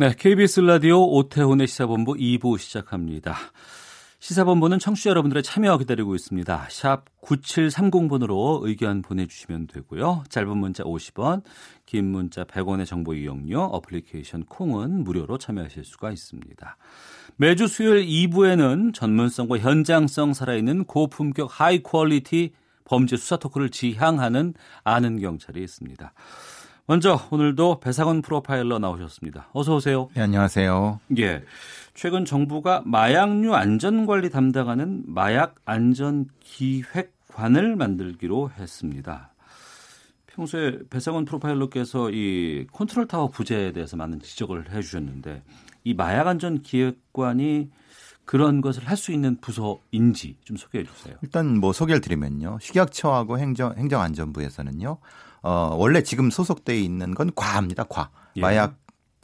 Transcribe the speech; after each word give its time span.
네, 0.00 0.14
KBS 0.16 0.60
라디오 0.60 1.02
오태훈의 1.02 1.66
시사본부 1.66 2.14
2부 2.14 2.56
시작합니다. 2.56 3.36
시사본부는 4.18 4.78
청취자 4.78 5.10
여러분들의 5.10 5.42
참여 5.42 5.76
기다리고 5.76 6.14
있습니다. 6.14 6.68
샵 6.70 7.04
9730번으로 7.20 8.60
의견 8.66 9.02
보내주시면 9.02 9.66
되고요. 9.66 10.24
짧은 10.30 10.56
문자 10.56 10.84
50원, 10.84 11.42
긴 11.84 12.06
문자 12.06 12.44
100원의 12.44 12.86
정보 12.86 13.12
이용료, 13.12 13.60
어플리케이션 13.60 14.46
콩은 14.46 15.04
무료로 15.04 15.36
참여하실 15.36 15.84
수가 15.84 16.12
있습니다. 16.12 16.78
매주 17.36 17.68
수요일 17.68 18.06
2부에는 18.06 18.94
전문성과 18.94 19.58
현장성 19.58 20.32
살아있는 20.32 20.84
고품격 20.84 21.60
high 21.60 21.82
quality 21.82 22.52
범죄 22.84 23.18
수사 23.18 23.36
토크를 23.36 23.68
지향하는 23.68 24.54
아는 24.82 25.20
경찰이 25.20 25.62
있습니다. 25.62 26.14
먼저 26.86 27.20
오늘도 27.30 27.80
배상훈 27.80 28.22
프로파일러 28.22 28.78
나오셨습니다. 28.78 29.48
어서 29.52 29.76
오세요. 29.76 30.08
네, 30.14 30.22
안녕하세요. 30.22 31.00
예. 31.18 31.42
최근 31.94 32.24
정부가 32.24 32.82
마약류 32.84 33.54
안전관리 33.54 34.30
담당하는 34.30 35.02
마약 35.06 35.56
안전 35.64 36.26
기획관을 36.40 37.76
만들기로 37.76 38.50
했습니다. 38.58 39.32
평소에 40.26 40.78
배상훈 40.88 41.24
프로파일러께서 41.24 42.10
이 42.10 42.66
컨트롤 42.72 43.06
타워 43.06 43.28
부재에 43.28 43.72
대해서 43.72 43.96
많은 43.96 44.20
지적을 44.20 44.72
해 44.72 44.80
주셨는데 44.80 45.42
이 45.84 45.94
마약 45.94 46.26
안전 46.26 46.62
기획관이 46.62 47.70
그런 48.30 48.60
것을 48.60 48.86
할 48.86 48.96
수 48.96 49.10
있는 49.10 49.38
부서인지 49.40 50.36
좀 50.44 50.56
소개해 50.56 50.84
주세요. 50.84 51.16
일단 51.20 51.58
뭐 51.58 51.72
소개를 51.72 52.00
드리면요. 52.00 52.58
식약처하고 52.60 53.40
행정 53.40 53.74
행정안전부에서는요. 53.76 54.98
어, 55.42 55.76
원래 55.76 56.04
지금 56.04 56.30
소속돼 56.30 56.78
있는 56.78 57.12
건 57.12 57.32
과입니다. 57.34 57.82
과. 57.84 58.10
예. 58.36 58.40
마약 58.40 58.76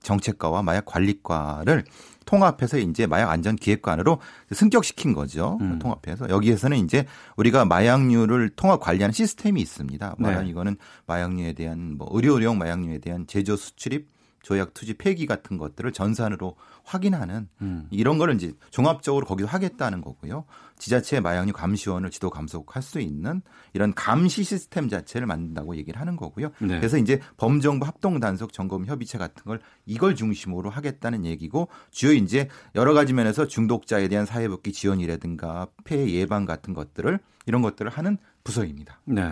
정책과와 0.03 0.63
마약 0.63 0.87
관리과를 0.87 1.85
통합해서 2.25 2.79
이제 2.79 3.07
마약 3.07 3.31
안전 3.31 3.55
기획관으로 3.55 4.19
승격시킨 4.51 5.13
거죠. 5.13 5.57
음. 5.61 5.79
통합해서 5.79 6.29
여기에서는 6.29 6.77
이제 6.79 7.07
우리가 7.37 7.65
마약류를 7.65 8.51
통합 8.57 8.81
관리하는 8.81 9.13
시스템이 9.13 9.61
있습니다. 9.61 10.17
말하면 10.19 10.47
네. 10.47 10.51
이거는 10.51 10.77
마약류에 11.07 11.53
대한 11.53 11.97
뭐 11.97 12.09
의료용 12.11 12.59
마약류에 12.59 12.99
대한 12.99 13.29
제조 13.29 13.55
수출입 13.55 14.16
조약 14.47 14.75
투지 14.75 14.95
폐기 14.95 15.27
같은 15.27 15.59
것들을 15.59 15.91
전산으로 15.91 16.55
확인하는 16.85 17.49
음. 17.63 17.89
이런 17.91 18.17
거를 18.17 18.37
이제 18.37 18.53
종합적으로 18.71 19.27
거기서 19.27 19.49
하겠다는 19.49 20.03
거고요. 20.03 20.45
지자체 20.79 21.19
마약류 21.19 21.53
감시원을 21.53 22.13
지도 22.13 22.31
감독할 22.31 22.81
수 22.81 23.01
있는 23.01 23.43
이런 23.73 23.93
감시 23.93 24.45
시스템 24.45 24.89
자체를 24.89 25.27
만든다고 25.27 25.75
얘기를 25.75 26.01
하는 26.01 26.15
거고요. 26.15 26.53
네. 26.61 26.77
그래서 26.79 26.97
이제 26.97 27.21
범정부 27.39 27.87
합동 27.87 28.21
단속 28.21 28.53
점검 28.53 28.87
협의체 28.87 29.19
같은 29.19 29.43
걸 29.43 29.61
이걸 29.85 30.15
중심으로 30.15 30.71
하겠다는 30.71 31.25
얘기고 31.25 31.67
주요 31.91 32.13
이제 32.13 32.49
여러 32.77 32.95
가지 32.95 33.15
면에서 33.15 33.49
중독자에 33.49 34.07
대한 34.07 34.27
사회 34.27 34.47
복귀 34.47 34.71
지원이라든가 34.71 35.67
폐해 35.83 36.09
예방 36.13 36.45
같은 36.45 36.73
것들을 36.73 37.19
이런 37.47 37.63
것들을 37.63 37.91
하는 37.91 38.17
부서입니다. 38.45 39.01
네. 39.07 39.23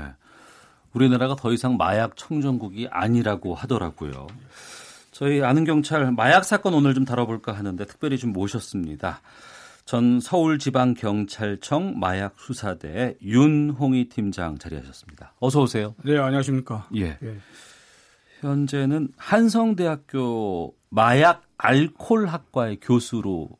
우리나라가 0.92 1.36
더 1.36 1.52
이상 1.52 1.76
마약 1.76 2.16
청정국이 2.16 2.88
아니라고 2.90 3.54
하더라고요. 3.54 4.26
저희 5.14 5.42
아는 5.44 5.62
경찰 5.64 6.10
마약 6.10 6.44
사건 6.44 6.74
오늘 6.74 6.92
좀 6.92 7.04
다뤄볼까 7.04 7.52
하는데 7.52 7.84
특별히 7.86 8.18
좀 8.18 8.32
모셨습니다. 8.32 9.20
전 9.84 10.18
서울지방경찰청 10.18 12.00
마약수사대 12.00 13.18
윤홍희 13.22 14.08
팀장 14.08 14.58
자리하셨습니다. 14.58 15.34
어서 15.38 15.62
오세요. 15.62 15.94
네, 16.04 16.18
안녕하십니까. 16.18 16.88
예. 16.96 17.16
예. 17.22 17.36
현재는 18.40 19.10
한성대학교 19.16 20.74
마약 20.88 21.42
알코올학과의 21.58 22.78
교수로 22.82 23.50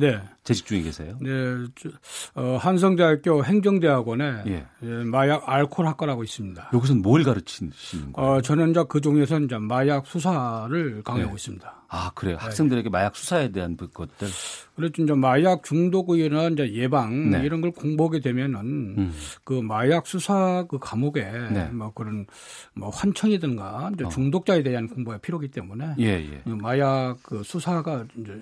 네. 0.00 0.20
재직 0.42 0.66
중에 0.66 0.82
계세요. 0.82 1.16
네, 1.20 1.30
저, 1.76 1.90
어, 2.34 2.56
한성대학교 2.56 3.44
행정대학원에 3.44 4.42
예. 4.46 4.66
예, 4.82 4.86
마약 5.04 5.46
알코올 5.46 5.86
학과라고 5.86 6.24
있습니다. 6.24 6.70
여기서는 6.72 7.02
뭘 7.02 7.22
가르치시는 7.22 7.72
거예요? 8.14 8.30
어, 8.30 8.40
저는 8.40 8.70
이제 8.70 8.82
그 8.88 9.00
중에서 9.00 9.38
이제 9.40 9.58
마약 9.58 10.06
수사를 10.06 11.02
강의하고 11.04 11.32
네. 11.32 11.36
있습니다. 11.36 11.80
아 11.92 12.12
그래요. 12.14 12.36
학생들에게 12.38 12.88
마약 12.88 13.16
수사에 13.16 13.50
대한 13.50 13.76
그 13.76 13.88
것들. 13.88 14.28
그래서 14.76 14.92
이제 14.96 15.12
마약 15.12 15.64
중독이나 15.64 16.48
이제 16.48 16.72
예방 16.74 17.30
네. 17.30 17.44
이런 17.44 17.60
걸 17.60 17.72
공부하게 17.72 18.20
되면은 18.20 18.60
음. 18.60 19.12
그 19.42 19.54
마약 19.54 20.06
수사 20.06 20.64
그 20.68 20.78
과목에 20.78 21.24
네. 21.52 21.68
뭐 21.72 21.92
그런 21.92 22.26
뭐 22.74 22.90
환청이든가 22.90 23.90
이제 23.94 24.04
어. 24.04 24.08
중독자에 24.08 24.62
대한 24.62 24.88
공부가 24.88 25.18
필요하기 25.18 25.48
때문에 25.48 25.96
예 25.98 26.04
예. 26.04 26.42
이 26.46 26.50
마약 26.50 27.18
그 27.24 27.42
수사가 27.42 28.06
이제 28.16 28.40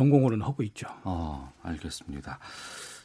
전공으로는 0.00 0.44
하고 0.44 0.62
있죠. 0.64 0.86
어, 1.04 1.52
알겠습니다. 1.62 2.38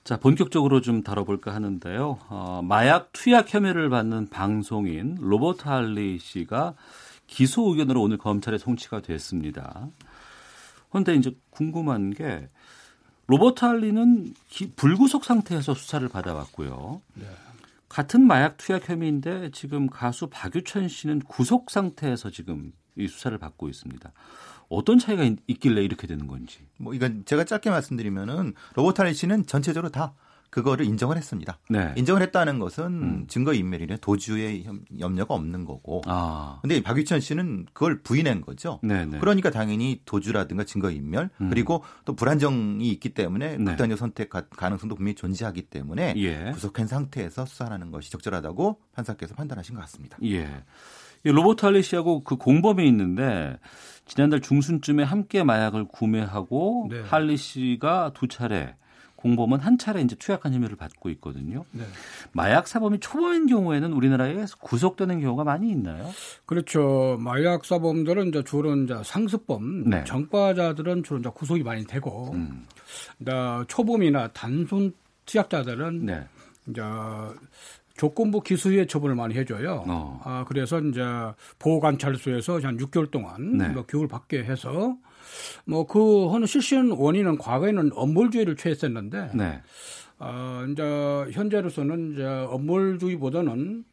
자, 0.03 0.17
본격적으로 0.17 0.81
좀 0.81 1.03
다뤄볼까 1.03 1.53
하는데요. 1.53 2.19
어, 2.29 2.61
마약 2.63 3.11
투약 3.13 3.53
혐의를 3.53 3.89
받는 3.89 4.27
방송인 4.29 5.15
로버트 5.19 5.67
할리 5.67 6.19
씨가 6.19 6.73
기소 7.27 7.69
의견으로 7.69 8.01
오늘 8.01 8.17
검찰에 8.17 8.57
송치가 8.57 9.01
됐습니다. 9.01 9.87
그런데 10.89 11.15
이제 11.15 11.31
궁금한 11.49 12.09
게 12.11 12.49
로버트 13.27 13.63
할리는 13.63 14.33
기- 14.49 14.71
불구속 14.75 15.23
상태에서 15.23 15.73
수사를 15.73 16.05
받아왔고요. 16.09 17.01
같은 17.87 18.25
마약 18.25 18.57
투약 18.57 18.89
혐의인데 18.89 19.51
지금 19.51 19.87
가수 19.87 20.27
박유천 20.29 20.89
씨는 20.89 21.19
구속 21.19 21.69
상태에서 21.71 22.29
지금 22.31 22.73
이 22.97 23.07
수사를 23.07 23.37
받고 23.37 23.69
있습니다. 23.69 24.11
어떤 24.71 24.97
차이가 24.99 25.23
있- 25.23 25.39
있길래 25.47 25.83
이렇게 25.83 26.07
되는 26.07 26.27
건지. 26.27 26.59
뭐 26.77 26.93
이건 26.93 27.23
제가 27.25 27.43
짧게 27.43 27.69
말씀드리면은 27.69 28.53
할리 28.97 29.13
씨는 29.13 29.45
전체적으로 29.45 29.89
다 29.89 30.13
그거를 30.49 30.85
인정을 30.85 31.15
했습니다. 31.15 31.59
네. 31.69 31.93
인정을 31.95 32.21
했다는 32.23 32.59
것은 32.59 32.83
음. 32.85 33.25
증거 33.29 33.53
인멸이나 33.53 33.95
도주의 34.01 34.65
염- 34.65 34.83
염려가 34.99 35.33
없는 35.33 35.63
거고. 35.63 36.01
아. 36.07 36.59
근데 36.61 36.83
박유천 36.83 37.21
씨는 37.21 37.67
그걸 37.71 38.01
부인한 38.01 38.41
거죠. 38.41 38.79
네네. 38.83 39.19
그러니까 39.19 39.49
당연히 39.49 40.01
도주라든가 40.03 40.65
증거 40.65 40.91
인멸 40.91 41.29
음. 41.39 41.49
그리고 41.49 41.85
또 42.03 42.17
불안정이 42.17 42.85
있기 42.89 43.13
때문에 43.13 43.57
네. 43.59 43.63
극단적 43.63 43.97
선택 43.97 44.29
가- 44.29 44.45
가능성도 44.49 44.95
분명히 44.95 45.15
존재하기 45.15 45.61
때문에 45.69 46.15
예. 46.17 46.51
구속한 46.51 46.85
상태에서 46.85 47.45
수사하는 47.45 47.89
것이 47.91 48.11
적절하다고 48.11 48.77
판사께서 48.91 49.33
판단하신 49.35 49.75
것 49.75 49.81
같습니다. 49.81 50.17
예. 50.23 50.49
이 51.23 51.29
로버트 51.29 51.65
할리 51.65 51.83
씨하고 51.83 52.23
그 52.23 52.35
공범이 52.35 52.87
있는데 52.87 53.57
지난달 54.05 54.41
중순쯤에 54.41 55.03
함께 55.03 55.43
마약을 55.43 55.85
구매하고 55.85 56.87
네. 56.89 57.01
할리 57.01 57.37
씨가 57.37 58.11
두 58.13 58.27
차례 58.27 58.75
공범은 59.15 59.59
한 59.59 59.77
차례 59.77 60.01
이제 60.01 60.15
투약한 60.15 60.51
혐의를 60.51 60.75
받고 60.75 61.09
있거든요. 61.11 61.63
네. 61.71 61.83
마약 62.31 62.67
사범이 62.67 62.99
초범인 63.01 63.45
경우에는 63.45 63.93
우리나라에 63.93 64.45
구속되는 64.59 65.21
경우가 65.21 65.43
많이 65.43 65.69
있나요? 65.69 66.09
그렇죠. 66.47 67.17
마약 67.19 67.63
사범들은 67.63 68.29
이제 68.29 68.43
주로 68.43 68.75
이제 68.75 68.95
상습범, 69.03 69.91
네. 69.91 70.03
전과자들은 70.05 71.03
주로 71.03 71.19
이제 71.19 71.29
구속이 71.31 71.61
많이 71.61 71.85
되고, 71.85 72.31
음. 72.33 72.65
초범이나 73.67 74.29
단순 74.29 74.91
투약자들은 75.27 76.05
네. 76.05 76.27
이제 76.67 76.81
조건부 78.01 78.41
기소유예 78.41 78.87
처분을 78.87 79.13
많이 79.13 79.35
해줘요. 79.35 79.83
어. 79.87 80.19
아 80.23 80.43
그래서 80.47 80.79
이제 80.79 81.01
보호관찰소에서 81.59 82.57
한 82.61 82.75
6개월 82.77 83.11
동안 83.11 83.59
네. 83.59 83.67
뭐 83.67 83.85
교육을 83.85 84.07
받게 84.07 84.43
해서 84.43 84.97
뭐그 85.65 86.33
하는 86.33 86.47
실시한 86.47 86.89
원인은 86.89 87.37
과거에는 87.37 87.91
엄몰주의를 87.93 88.55
취했었는데 88.55 89.33
네. 89.35 89.61
어, 90.17 90.65
이제 90.71 90.81
현재로서는 91.31 92.13
이제 92.13 92.25
엄몰주의보다는 92.25 93.83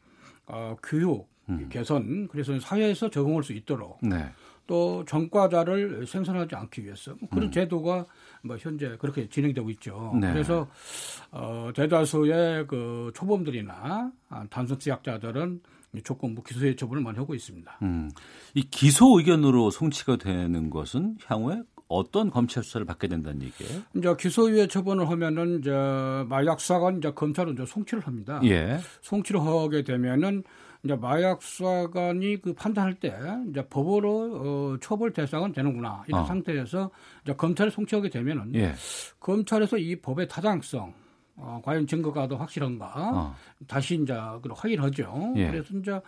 어, 0.47 0.75
교육, 0.81 1.29
음. 1.49 1.69
개선, 1.69 2.27
그래서 2.29 2.59
사회에서 2.59 3.11
적응할 3.11 3.43
수 3.43 3.53
있도록 3.53 3.99
네. 4.01 4.25
또 4.69 5.03
전과자를 5.07 6.05
생산하지 6.05 6.53
않기 6.53 6.85
위해서 6.85 7.15
뭐 7.19 7.27
그런 7.27 7.45
음. 7.45 7.51
제도가 7.51 8.05
뭐 8.43 8.55
현재 8.59 8.95
그렇게 8.99 9.27
진행되고 9.27 9.67
있죠. 9.71 10.15
네. 10.21 10.31
그래서 10.31 10.67
어, 11.31 11.71
대다수의 11.75 12.67
그 12.67 13.11
초범들이나 13.15 14.11
아, 14.29 14.45
단순 14.51 14.77
투약자들은 14.77 15.61
이 15.95 16.03
조건부 16.03 16.43
기소의 16.43 16.75
처분을 16.75 17.01
많이 17.01 17.17
하고 17.17 17.33
있습니다. 17.33 17.79
음. 17.81 18.11
이 18.53 18.61
기소 18.61 19.17
의견으로 19.17 19.71
송치가 19.71 20.17
되는 20.17 20.69
것은 20.69 21.17
향후에 21.25 21.63
어떤 21.87 22.29
검찰 22.29 22.63
수사를 22.63 22.85
받게 22.85 23.07
된다는 23.07 23.41
얘기예요? 23.41 23.81
이제 23.95 24.15
기소유예 24.19 24.67
처분을 24.67 25.09
하면은 25.09 25.61
이제 25.61 25.71
마약 26.27 26.59
수사관 26.59 26.99
이제 26.99 27.11
검찰은 27.11 27.53
이제 27.53 27.65
송치를 27.65 28.05
합니다. 28.05 28.39
예. 28.43 28.77
송치를 29.01 29.41
하게 29.41 29.83
되면은 29.83 30.43
이제 30.83 30.95
마약 30.95 31.41
수사관이 31.41 32.41
그 32.41 32.53
판단할 32.53 32.95
때 32.95 33.13
이제 33.49 33.65
법으로 33.67 34.73
어, 34.73 34.77
처벌 34.81 35.11
대상은 35.11 35.51
되는구나 35.51 36.03
이런 36.07 36.21
어. 36.21 36.25
상태에서 36.25 36.89
이제 37.23 37.33
검찰에 37.33 37.69
송치하게 37.69 38.09
되면은 38.09 38.55
예. 38.55 38.73
검찰에서 39.19 39.77
이 39.77 39.97
법의 39.97 40.27
타당성 40.29 40.93
어, 41.35 41.61
과연 41.63 41.87
증거가 41.87 42.27
더 42.27 42.35
확실한가 42.35 42.93
어. 43.13 43.35
다시 43.67 43.95
이제 43.95 44.13
그걸 44.13 44.53
확인하죠. 44.55 45.33
예. 45.37 45.47
그래서 45.51 45.77
이제 45.77 45.99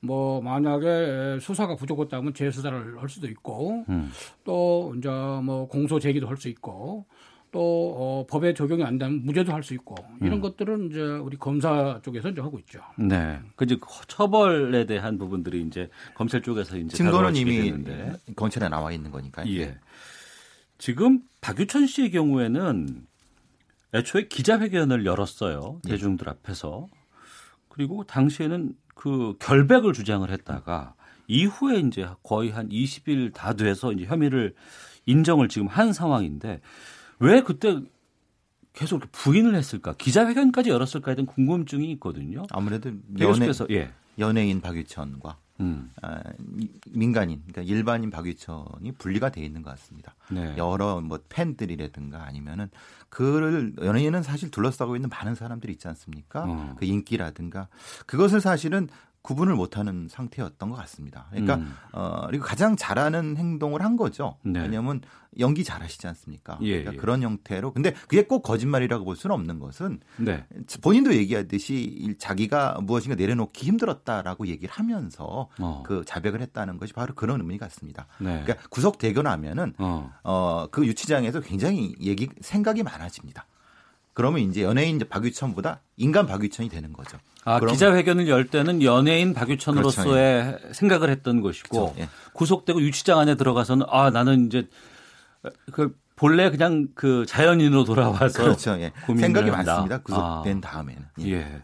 뭐 0.00 0.40
만약에 0.42 1.38
수사가 1.40 1.76
부족했다면 1.76 2.34
재수사를 2.34 3.00
할 3.00 3.08
수도 3.08 3.28
있고 3.28 3.84
음. 3.88 4.10
또 4.44 4.94
이제 4.96 5.08
뭐 5.08 5.66
공소 5.68 5.98
제기도 5.98 6.26
할 6.26 6.36
수 6.36 6.48
있고 6.48 7.06
또 7.50 7.94
어, 7.96 8.26
법에 8.28 8.54
적용이 8.54 8.84
안 8.84 8.98
되면 8.98 9.24
무죄도 9.24 9.52
할 9.52 9.62
수 9.62 9.74
있고 9.74 9.96
이런 10.20 10.34
음. 10.34 10.40
것들은 10.40 10.90
이제 10.90 11.00
우리 11.00 11.36
검사 11.36 12.00
쪽에서 12.02 12.28
이제 12.30 12.40
하고 12.40 12.58
있죠. 12.60 12.80
네. 12.96 13.40
그 13.56 13.64
이제 13.64 13.76
처벌에 14.06 14.86
대한 14.86 15.18
부분들이 15.18 15.62
이제 15.62 15.90
검찰 16.14 16.40
쪽에서 16.42 16.76
이제 16.76 16.96
증거는 16.96 17.36
이미 17.36 17.62
되는데. 17.62 18.14
검찰에 18.36 18.68
나와 18.68 18.92
있는 18.92 19.10
거니까요. 19.10 19.46
예. 19.58 19.76
지금 20.78 21.20
박유천 21.40 21.86
씨의 21.86 22.12
경우에는 22.12 23.06
애초에 23.94 24.28
기자회견을 24.28 25.04
열었어요. 25.04 25.80
예. 25.86 25.90
대중들 25.90 26.28
앞에서. 26.28 26.86
그리고 27.68 28.04
당시에는 28.04 28.74
그 28.94 29.36
결백을 29.38 29.92
주장을 29.92 30.28
했다가 30.30 30.94
이후에 31.26 31.80
이제 31.80 32.08
거의 32.22 32.50
한 32.50 32.68
20일 32.68 33.32
다 33.34 33.54
돼서 33.54 33.92
이제 33.92 34.04
혐의를 34.04 34.54
인정을 35.06 35.48
지금 35.48 35.66
한 35.66 35.92
상황인데 35.92 36.60
왜 37.18 37.42
그때 37.42 37.80
계속 38.72 39.02
부인을 39.10 39.54
했을까? 39.54 39.94
기자회견까지 39.94 40.70
열었을까에 40.70 41.14
대한 41.16 41.26
궁금증이 41.26 41.90
있거든요. 41.92 42.44
아무래도 42.50 42.90
연예, 43.18 43.50
예. 43.70 43.90
연예인 44.18 44.60
박유천과 44.60 45.36
음. 45.60 45.90
아, 46.02 46.20
이- 46.60 46.68
민간인, 46.90 47.42
그러니까 47.48 47.62
일반인 47.62 48.10
박유천이 48.10 48.92
분리가 48.98 49.30
돼 49.30 49.44
있는 49.44 49.62
것 49.62 49.70
같습니다. 49.70 50.14
네. 50.30 50.54
여러 50.56 51.00
뭐 51.00 51.18
팬들이라든가 51.28 52.24
아니면은 52.24 52.70
그를 53.08 53.72
연예인은 53.82 54.22
사실 54.22 54.50
둘러싸고 54.52 54.94
있는 54.94 55.08
많은 55.08 55.34
사람들이 55.34 55.72
있지 55.72 55.88
않습니까? 55.88 56.44
어. 56.46 56.76
그 56.78 56.84
인기라든가 56.84 57.66
그것을 58.06 58.40
사실은 58.40 58.88
구분을 59.28 59.56
못하는 59.56 60.08
상태였던 60.08 60.70
것 60.70 60.76
같습니다. 60.76 61.26
그러니까 61.28 61.56
음. 61.56 61.74
어 61.92 62.26
그리고 62.28 62.46
가장 62.46 62.76
잘하는 62.76 63.36
행동을 63.36 63.82
한 63.82 63.98
거죠. 63.98 64.36
네. 64.42 64.62
왜냐하면 64.62 65.02
연기 65.38 65.64
잘하시지 65.64 66.06
않습니까? 66.06 66.58
예, 66.62 66.78
그러니까 66.78 66.94
예. 66.94 66.96
그런 66.96 67.20
형태로 67.20 67.74
근데 67.74 67.92
그게 67.92 68.24
꼭 68.24 68.40
거짓말이라고 68.40 69.04
볼 69.04 69.16
수는 69.16 69.34
없는 69.34 69.58
것은 69.58 70.00
네. 70.16 70.46
본인도 70.80 71.14
얘기하듯이 71.14 72.16
자기가 72.18 72.78
무엇인가 72.82 73.16
내려놓기 73.16 73.66
힘들었다라고 73.66 74.46
얘기를 74.46 74.72
하면서 74.72 75.50
어. 75.60 75.82
그 75.84 76.04
자백을 76.06 76.40
했다는 76.40 76.78
것이 76.78 76.94
바로 76.94 77.14
그런 77.14 77.42
의미 77.42 77.58
같습니다. 77.58 78.06
네. 78.20 78.42
그러니까 78.44 78.66
구속 78.70 78.96
되고 78.96 79.20
나면은 79.20 79.74
어. 79.76 80.10
어, 80.24 80.68
그 80.70 80.86
유치장에서 80.86 81.40
굉장히 81.40 81.94
얘기, 82.00 82.30
생각이 82.40 82.82
많아집니다. 82.82 83.46
그러면 84.18 84.40
이제 84.40 84.64
연예인 84.64 84.98
박유천보다 84.98 85.80
인간 85.96 86.26
박유천이 86.26 86.68
되는 86.70 86.92
거죠. 86.92 87.18
아, 87.44 87.60
기자회견을 87.60 88.28
열 88.28 88.48
때는 88.48 88.82
연예인 88.82 89.32
박유천으로서의 89.32 90.58
생각을 90.72 91.08
했던 91.08 91.40
것이고 91.40 91.92
그렇죠. 91.94 91.94
예. 92.00 92.08
구속되고 92.32 92.82
유치장 92.82 93.20
안에 93.20 93.36
들어가서는 93.36 93.86
아 93.88 94.10
나는 94.10 94.46
이제 94.46 94.68
그 95.70 95.96
본래 96.16 96.50
그냥 96.50 96.88
그 96.96 97.26
자연인으로 97.26 97.84
돌아와서 97.84 98.42
그렇죠. 98.42 98.72
예. 98.80 98.92
생각이 99.06 99.50
한다. 99.50 99.74
많습니다. 99.74 99.98
구속된 100.02 100.58
아. 100.58 100.68
다음에는. 100.68 101.02
예. 101.20 101.62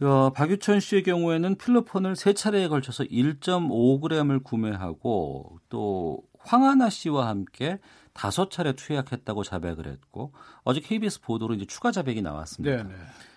예. 0.00 0.06
어, 0.06 0.32
박유천 0.34 0.80
씨의 0.80 1.02
경우에는 1.02 1.56
필로폰을 1.56 2.16
세 2.16 2.32
차례에 2.32 2.68
걸쳐서 2.68 3.04
1.5g을 3.04 4.42
구매하고 4.42 5.58
또 5.68 6.22
황하나 6.38 6.88
씨와 6.88 7.28
함께 7.28 7.78
다섯 8.16 8.50
차례 8.50 8.72
투약했다고 8.72 9.44
자백을 9.44 9.86
했고 9.86 10.32
어제 10.64 10.80
KBS 10.80 11.20
보도로 11.20 11.54
이제 11.54 11.66
추가 11.66 11.92
자백이 11.92 12.22
나왔습니다. 12.22 12.76
네, 12.76 12.82
네. 12.84 12.94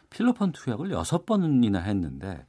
필로폰 0.10 0.54
투약을 0.54 0.92
여섯 0.92 1.26
번이나 1.26 1.80
했는데 1.80 2.46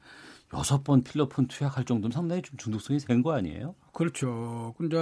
여섯 0.55 0.83
번 0.85 1.03
필로폰 1.03 1.47
투약할 1.49 1.85
정도면 1.85 2.13
상당히 2.13 2.43
좀 2.43 2.57
중독성이 2.57 2.99
센 3.01 3.23
거 3.23 3.33
아니에요? 3.33 3.75
그렇죠. 3.93 4.75
근데 4.79 4.97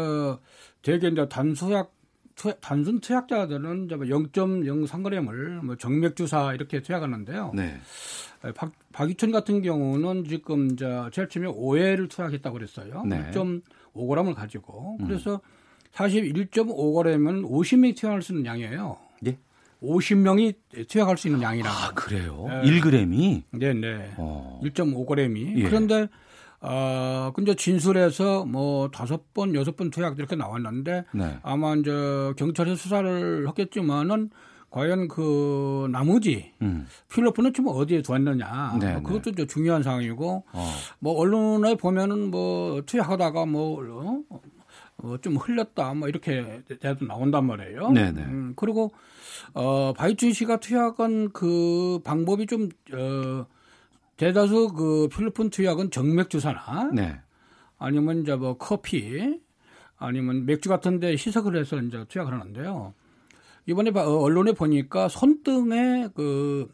대개 0.82 1.08
이제 1.08 1.28
단수약 1.28 1.92
투- 2.34 2.54
단순 2.60 3.00
투약자들은 3.00 3.86
이제 3.86 3.96
뭐 3.96 4.06
0.03g을 4.06 5.64
뭐 5.64 5.76
정맥 5.76 6.16
주사 6.16 6.52
이렇게 6.54 6.80
투약하는데요. 6.82 7.52
네. 7.54 7.78
박, 8.54 8.72
박유천 8.92 9.32
같은 9.32 9.62
경우는 9.62 10.24
지금 10.24 10.70
이제 10.72 10.86
제일 11.12 11.28
처음에 11.28 11.48
5회를 11.48 12.08
투약했다고 12.08 12.54
그랬어요. 12.54 13.02
네. 13.04 13.30
1.5g을 13.32 14.34
가지고. 14.34 14.96
그래서 14.98 15.40
사실 15.92 16.32
1.5g은 16.32 17.48
50명이 17.48 17.96
투약할 17.96 18.22
수 18.22 18.32
있는 18.32 18.46
양이에요. 18.46 18.96
예? 19.26 19.38
50명이 19.82 20.54
투약할 20.88 21.16
수 21.16 21.28
있는 21.28 21.42
양이라고. 21.42 21.76
아 21.76 21.92
그래요? 21.94 22.46
네. 22.48 22.62
1g이? 22.62 23.42
네, 23.50 23.72
네. 23.74 24.12
어. 24.16 24.60
1.5g이. 24.64 25.58
예. 25.58 25.62
그런데 25.64 26.08
어 26.60 27.30
근데 27.34 27.54
진술에서 27.54 28.44
뭐 28.44 28.90
다섯 28.90 29.32
번, 29.32 29.54
여섯 29.54 29.76
번 29.76 29.90
투약 29.90 30.18
이렇게 30.18 30.34
나왔는데 30.34 31.04
네. 31.14 31.38
아마 31.42 31.74
이제 31.76 31.90
경찰이 32.36 32.74
수사를 32.74 33.46
했겠지만은 33.48 34.30
과연 34.70 35.08
그 35.08 35.88
나머지 35.90 36.52
음. 36.60 36.86
필로폰은 37.10 37.54
좀 37.54 37.68
어디에 37.68 38.02
두었느냐 38.02 38.76
네, 38.80 38.92
뭐 38.94 39.02
그것도 39.02 39.30
이제 39.30 39.46
중요한 39.46 39.82
사항이고 39.82 40.44
어. 40.52 40.72
뭐 40.98 41.14
언론에 41.14 41.74
보면은 41.76 42.30
뭐 42.30 42.82
투약하다가 42.82 43.46
뭐 43.46 44.24
어, 44.98 45.16
좀 45.18 45.36
흘렸다 45.36 45.94
뭐 45.94 46.08
이렇게 46.08 46.62
대도 46.80 47.04
나온단 47.06 47.46
말이에요. 47.46 47.90
네네. 47.92 48.20
음, 48.22 48.52
그리고 48.56 48.92
어 49.54 49.92
바이춘 49.92 50.32
씨가 50.32 50.58
투약한 50.60 51.30
그 51.32 52.00
방법이 52.04 52.46
좀 52.46 52.68
어, 52.92 53.46
대다수 54.16 54.72
그 54.76 55.08
필로폰 55.12 55.50
투약은 55.50 55.90
정맥 55.92 56.30
주사나 56.30 56.90
네. 56.92 57.20
아니면 57.78 58.22
이제 58.22 58.34
뭐 58.34 58.56
커피 58.58 59.40
아니면 59.96 60.46
맥주 60.46 60.68
같은데 60.68 61.12
희석을 61.12 61.56
해서 61.56 61.76
이제 61.80 62.04
투약을 62.08 62.32
하는데요. 62.32 62.94
이번에 63.66 63.92
봐- 63.92 64.04
어, 64.06 64.18
언론에 64.18 64.52
보니까 64.52 65.08
손등에 65.08 66.08
그 66.14 66.68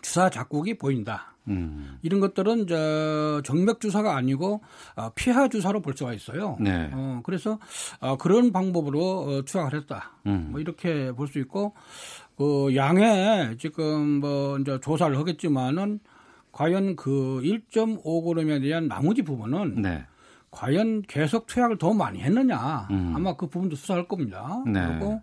주사 0.00 0.30
자국이 0.30 0.78
보인다. 0.78 1.34
음. 1.48 1.98
이런 2.02 2.20
것들은 2.20 2.60
이제 2.60 3.40
정맥 3.44 3.80
주사가 3.80 4.16
아니고 4.16 4.62
어, 4.96 5.10
피하 5.14 5.48
주사로 5.48 5.82
볼 5.82 5.94
수가 5.96 6.14
있어요. 6.14 6.56
네. 6.60 6.88
어, 6.92 7.20
그래서 7.24 7.58
어, 8.00 8.16
그런 8.16 8.52
방법으로 8.52 9.00
어, 9.20 9.42
투약을 9.44 9.78
했다. 9.80 10.12
음. 10.26 10.48
뭐 10.52 10.60
이렇게 10.60 11.10
볼 11.12 11.26
수 11.26 11.38
있고 11.40 11.74
그 12.36 12.74
양에 12.76 13.56
지금 13.58 14.20
뭐 14.20 14.58
이제 14.58 14.78
조사를 14.80 15.16
하겠지만은 15.18 16.00
과연 16.52 16.96
그 16.96 17.40
1.5g에 17.42 18.62
대한 18.62 18.86
나머지 18.88 19.22
부분은 19.22 19.82
네. 19.82 20.04
과연 20.50 21.02
계속 21.08 21.46
투약을 21.46 21.78
더 21.78 21.92
많이 21.94 22.20
했느냐 22.20 22.86
음. 22.90 23.12
아마 23.16 23.34
그 23.36 23.48
부분도 23.48 23.74
수사할 23.74 24.06
겁니다. 24.06 24.62
네. 24.66 24.86
그리고 24.86 25.20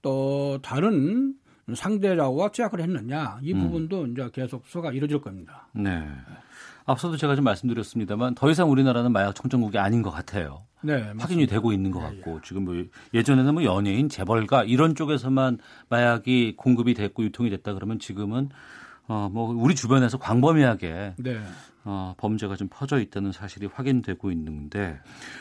또 0.00 0.58
다른 0.62 1.34
상대자와 1.74 2.50
투약을 2.50 2.80
했느냐 2.80 3.38
이 3.42 3.52
음. 3.52 3.60
부분도 3.60 4.06
이제 4.08 4.28
계속 4.32 4.66
수사가 4.66 4.92
이루어질 4.92 5.20
겁니다. 5.20 5.68
네. 5.72 6.06
앞서도 6.84 7.16
제가 7.16 7.36
좀 7.36 7.44
말씀드렸습니다만 7.44 8.34
더 8.34 8.50
이상 8.50 8.70
우리나라는 8.70 9.12
마약 9.12 9.34
청정국이 9.34 9.78
아닌 9.78 10.02
것 10.02 10.10
같아요. 10.10 10.64
네, 10.82 11.12
확인이 11.16 11.46
되고 11.46 11.72
있는 11.72 11.92
것 11.92 12.00
같고 12.00 12.40
지금 12.42 12.64
뭐 12.64 12.74
예전에는 13.14 13.54
뭐 13.54 13.64
연예인 13.64 14.08
재벌가 14.08 14.64
이런 14.64 14.96
쪽에서만 14.96 15.58
마약이 15.88 16.54
공급이 16.56 16.94
됐고 16.94 17.22
유통이 17.22 17.50
됐다 17.50 17.74
그러면 17.74 18.00
지금은 18.00 18.48
어뭐 19.06 19.54
우리 19.54 19.74
주변에서 19.74 20.18
광범위하게 20.18 21.14
네. 21.18 21.40
어 21.84 22.14
범죄가 22.16 22.56
좀 22.56 22.68
퍼져 22.70 23.00
있다는 23.00 23.32
사실이 23.32 23.66
확인되고 23.66 24.30
있는데 24.32 25.00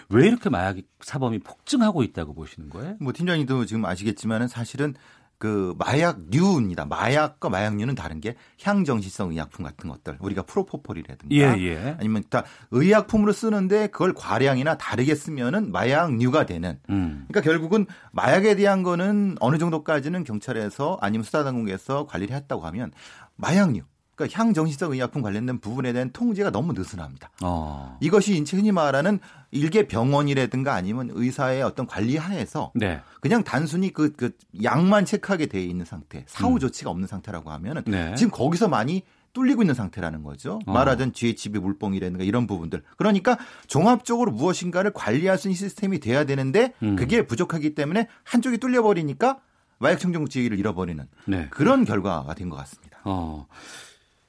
왜 0.09 0.27
이렇게 0.27 0.49
마약 0.49 0.77
사범이 0.99 1.39
폭증하고 1.39 2.03
있다고 2.03 2.33
보시는 2.33 2.69
거예요? 2.69 2.97
뭐 2.99 3.13
팀장님도 3.13 3.65
지금 3.65 3.85
아시겠지만은 3.85 4.47
사실은 4.47 4.93
그 5.41 5.73
마약류입니다. 5.79 6.85
마약과 6.85 7.49
마약류는 7.49 7.95
다른 7.95 8.21
게 8.21 8.35
향정신성 8.61 9.31
의약품 9.31 9.65
같은 9.65 9.89
것들 9.89 10.17
우리가 10.19 10.43
프로포폴이라든가 10.43 11.35
예, 11.35 11.59
예. 11.59 11.95
아니면 11.97 12.23
다 12.29 12.43
의약품으로 12.69 13.33
쓰는데 13.33 13.87
그걸 13.87 14.13
과량이나 14.13 14.77
다르게 14.77 15.15
쓰면은 15.15 15.71
마약류가 15.71 16.45
되는 16.45 16.77
음. 16.91 17.25
그러니까 17.27 17.41
결국은 17.41 17.87
마약에 18.11 18.55
대한 18.55 18.83
거는 18.83 19.37
어느 19.39 19.57
정도까지는 19.57 20.25
경찰에서 20.25 20.99
아니면 21.01 21.23
수사당국에서 21.23 22.05
관리를 22.05 22.35
했다고 22.35 22.63
하면 22.67 22.91
마약류 23.37 23.81
그러니까 24.21 24.39
향정신성 24.39 24.91
의약품 24.93 25.21
관련된 25.21 25.59
부분에 25.59 25.93
대한 25.93 26.11
통제가 26.11 26.51
너무 26.51 26.73
느슨합니다. 26.73 27.31
어. 27.41 27.97
이것이 28.01 28.35
인체 28.35 28.55
흔히 28.57 28.71
말하는 28.71 29.19
일개 29.51 29.87
병원이라든가 29.87 30.73
아니면 30.73 31.09
의사의 31.13 31.63
어떤 31.63 31.87
관리 31.87 32.17
하에서 32.17 32.71
네. 32.75 33.01
그냥 33.19 33.43
단순히 33.43 33.91
그, 33.91 34.13
그 34.13 34.31
약만 34.63 35.05
체크하게 35.05 35.47
돼 35.47 35.63
있는 35.63 35.85
상태, 35.85 36.23
사후 36.27 36.59
조치가 36.59 36.89
없는 36.89 37.07
상태라고 37.07 37.49
하면은 37.51 37.83
네. 37.85 38.13
지금 38.15 38.31
거기서 38.31 38.67
많이 38.67 39.03
뚫리고 39.33 39.63
있는 39.63 39.73
상태라는 39.73 40.23
거죠. 40.23 40.59
어. 40.65 40.71
말하던 40.73 41.13
GHB 41.13 41.59
물뽕이라든가 41.59 42.23
이런 42.23 42.47
부분들. 42.47 42.83
그러니까 42.97 43.37
종합적으로 43.67 44.31
무엇인가를 44.31 44.91
관리할 44.93 45.37
수 45.37 45.47
있는 45.47 45.55
시스템이 45.55 45.99
돼야 45.99 46.25
되는데 46.25 46.73
음. 46.83 46.95
그게 46.95 47.25
부족하기 47.25 47.73
때문에 47.75 48.07
한쪽이 48.23 48.57
뚫려버리니까 48.57 49.39
마약 49.79 49.99
청정 49.99 50.27
지위를 50.27 50.59
잃어버리는 50.59 51.03
네. 51.25 51.47
그런 51.49 51.85
결과가 51.85 52.35
된 52.35 52.49
것 52.49 52.57
같습니다. 52.57 52.99
어. 53.03 53.47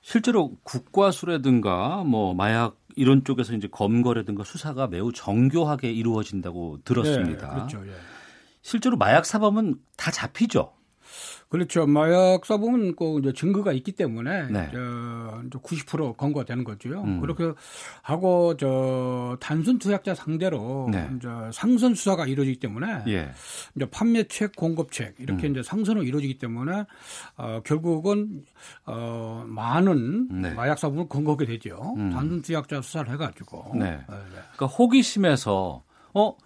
실제로 0.03 0.57
국과수라든가 0.65 2.03
뭐 2.05 2.35
마약 2.35 2.77
이런 2.97 3.25
쪽에서 3.25 3.55
이제 3.55 3.69
검거라든가 3.71 4.45
수사가 4.45 4.89
매우 4.89 5.13
정교하게 5.13 5.93
이루어진다고 5.93 6.81
들었습니다. 6.85 7.49
네, 7.49 7.55
그렇죠. 7.55 7.87
예. 7.87 7.95
실제로 8.61 8.97
마약 8.97 9.25
사범은 9.25 9.77
다 9.97 10.11
잡히죠. 10.11 10.75
그렇죠. 11.53 11.87
마약 11.87 12.47
사범은 12.47 12.97
꼭 12.97 13.19
이제 13.19 13.31
증거가 13.35 13.75
있기 13.75 13.93
때문에 13.93 14.47
네. 14.49 14.71
저, 14.73 15.43
이제 15.47 15.59
90% 15.59 16.17
검거가 16.17 16.47
되는 16.47 16.65
거죠. 16.65 17.03
음. 17.03 17.21
그렇게 17.21 17.53
하고 18.01 18.57
저 18.57 19.37
단순 19.39 19.79
투약자 19.79 20.15
상대로 20.15 20.89
네. 20.91 21.11
이제 21.15 21.29
상선 21.53 21.95
수사가 21.95 22.27
이루어지기 22.27 22.59
때문에 22.59 23.03
예. 23.09 23.33
이제 23.77 23.85
판매책, 23.85 24.57
공급책 24.57 25.17
이렇게 25.19 25.47
음. 25.47 25.51
이제 25.51 25.63
상선으로 25.63 26.05
이루어지기 26.05 26.39
때문에 26.39 26.87
어, 27.37 27.61
결국은 27.65 28.47
어, 28.87 29.45
많은 29.47 30.29
네. 30.41 30.55
마약 30.55 30.79
사범을 30.79 31.09
검거하게 31.11 31.45
되죠. 31.45 31.93
음. 31.99 32.13
단순 32.13 32.41
투약자 32.41 32.81
수사를 32.81 33.13
해가지고. 33.13 33.73
네. 33.75 33.91
네. 33.91 34.05
그러니까 34.07 34.65
호기심에서 34.65 35.83
어 36.15 36.37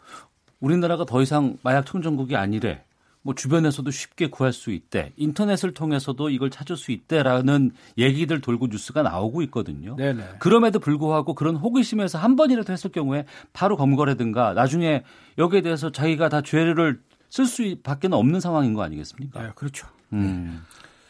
우리나라가 0.58 1.04
더 1.04 1.22
이상 1.22 1.58
마약 1.62 1.86
청정국이 1.86 2.34
아니래. 2.34 2.85
뭐 3.26 3.34
주변에서도 3.34 3.90
쉽게 3.90 4.30
구할 4.30 4.52
수 4.52 4.70
있대. 4.70 5.12
인터넷을 5.16 5.74
통해서도 5.74 6.30
이걸 6.30 6.48
찾을 6.48 6.76
수 6.76 6.92
있대라는 6.92 7.72
얘기들 7.98 8.40
돌고 8.40 8.68
뉴스가 8.68 9.02
나오고 9.02 9.42
있거든요. 9.42 9.96
네네. 9.96 10.36
그럼에도 10.38 10.78
불구하고 10.78 11.34
그런 11.34 11.56
호기심에서 11.56 12.18
한 12.18 12.36
번이라도 12.36 12.72
했을 12.72 12.92
경우에 12.92 13.26
바로 13.52 13.76
검거라든가 13.76 14.54
나중에 14.54 15.02
여기에 15.38 15.62
대해서 15.62 15.90
자기가 15.90 16.28
다 16.28 16.40
죄를 16.40 17.00
쓸 17.28 17.46
수밖에 17.46 18.06
없는 18.08 18.38
상황인 18.38 18.74
거 18.74 18.84
아니겠습니까? 18.84 19.42
네, 19.42 19.50
그렇죠. 19.56 19.88
음. 20.12 20.62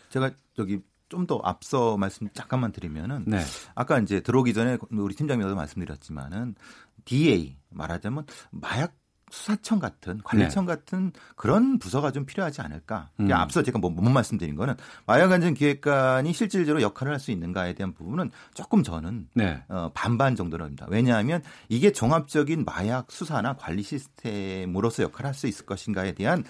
제가 0.08 0.30
저기 0.56 0.80
좀 1.08 1.26
더 1.26 1.38
앞서 1.44 1.96
말씀 1.96 2.28
잠깐만 2.32 2.72
드리면은 2.72 3.24
네. 3.26 3.40
아까 3.76 4.00
이제 4.00 4.20
들어오기 4.20 4.54
전에 4.54 4.78
우리 4.90 5.14
팀장님도 5.14 5.54
말씀드렸지만은 5.54 6.56
DA 7.04 7.56
말하자면 7.70 8.24
마약 8.50 8.94
수사청 9.36 9.78
같은 9.78 10.20
관리청 10.24 10.64
같은 10.64 11.12
그런 11.36 11.78
부서가 11.78 12.10
좀 12.10 12.24
필요하지 12.24 12.62
않을까. 12.62 13.10
네. 13.18 13.26
음. 13.26 13.32
앞서 13.32 13.62
제가 13.62 13.78
뭐, 13.78 13.90
못 13.90 14.02
말씀드린 14.08 14.56
거는 14.56 14.74
마약안전기획관이 15.06 16.32
실질적으로 16.32 16.82
역할을 16.82 17.12
할 17.12 17.20
수 17.20 17.30
있는가에 17.30 17.72
대한 17.74 17.92
부분은 17.94 18.30
조금 18.54 18.82
저는 18.82 19.28
네. 19.34 19.62
어, 19.68 19.90
반반 19.94 20.36
정도랍니다. 20.36 20.86
왜냐하면 20.88 21.42
이게 21.68 21.92
종합적인 21.92 22.64
마약 22.64 23.10
수사나 23.12 23.54
관리 23.54 23.82
시스템으로서 23.82 25.02
역할을 25.02 25.28
할 25.28 25.34
수 25.34 25.46
있을 25.46 25.66
것인가에 25.66 26.12
대한 26.12 26.44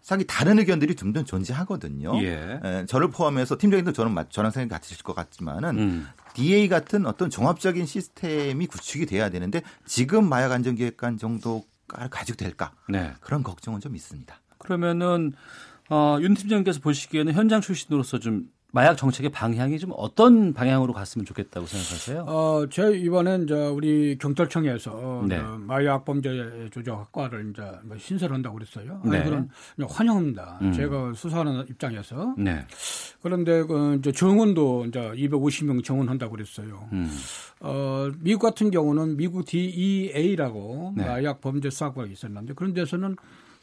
상당히 0.00 0.26
다른 0.28 0.58
의견들이 0.58 0.94
좀 0.94 1.12
더 1.12 1.24
존재하거든요. 1.24 2.12
예. 2.22 2.60
에, 2.62 2.86
저를 2.86 3.10
포함해서 3.10 3.56
팀장님도 3.58 3.92
저는 3.92 4.12
마- 4.12 4.28
저랑 4.28 4.50
생각이 4.52 4.68
같으실 4.70 5.02
것 5.02 5.14
같지만은 5.14 5.78
음. 5.78 6.08
DA 6.34 6.68
같은 6.68 7.04
어떤 7.06 7.30
종합적인 7.30 7.84
시스템이 7.86 8.66
구축이 8.66 9.06
돼야 9.06 9.28
되는데 9.30 9.62
지금 9.86 10.28
마약안전기획관 10.28 11.16
정도 11.18 11.64
가 11.88 12.08
가지고 12.08 12.36
될까 12.36 12.72
네. 12.88 13.14
그런 13.20 13.42
걱정은 13.42 13.80
좀 13.80 13.96
있습니다. 13.96 14.40
그러면은 14.58 15.32
어, 15.90 16.18
윤 16.20 16.34
팀장님께서 16.34 16.80
보시기에는 16.80 17.32
현장 17.32 17.60
출신으로서 17.60 18.18
좀 18.18 18.50
마약 18.70 18.96
정책의 18.96 19.30
방향이 19.30 19.78
좀 19.78 19.92
어떤 19.96 20.52
방향으로 20.52 20.92
갔으면 20.92 21.24
좋겠다고 21.24 21.66
생각하세요? 21.66 22.24
어, 22.28 22.66
제 22.70 22.94
이번엔 22.94 23.44
이제 23.44 23.54
우리 23.54 24.18
경찰청에서 24.18 25.24
네. 25.26 25.40
마약 25.60 26.04
범죄 26.04 26.68
조작과를 26.70 27.50
이제 27.50 27.62
뭐 27.84 27.96
신설한다고 27.96 28.56
그랬어요. 28.56 29.00
네. 29.06 29.24
그런 29.24 29.48
환영합니다. 29.80 30.58
음. 30.60 30.72
제가 30.72 31.14
수사하는 31.14 31.64
입장에서 31.70 32.34
네. 32.36 32.66
그런데 33.22 33.62
그 33.62 33.96
이제 33.98 34.12
정원도 34.12 34.84
이제 34.86 35.00
250명 35.00 35.82
정원한다고 35.82 36.32
그랬어요. 36.32 36.88
음. 36.92 37.10
어, 37.60 38.10
미국 38.20 38.42
같은 38.42 38.70
경우는 38.70 39.16
미국 39.16 39.46
DEA라고 39.46 40.92
네. 40.94 41.06
마약 41.06 41.40
범죄 41.40 41.70
수사과가 41.70 42.06
있었는데 42.06 42.52
그런 42.52 42.74
데서는 42.74 43.16